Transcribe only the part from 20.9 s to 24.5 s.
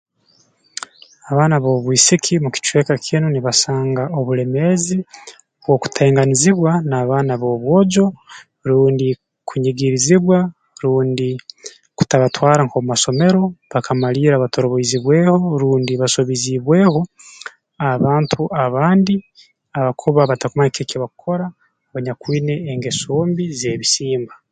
bakukora abanyakwine engeso mbi z'ebisimba